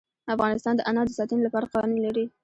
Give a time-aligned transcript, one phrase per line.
[0.35, 2.25] افغانستان د انار د ساتنې لپاره قوانین لري.